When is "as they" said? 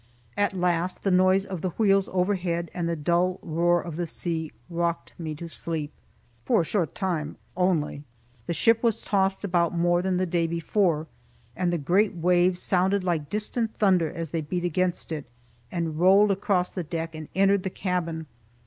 14.11-14.41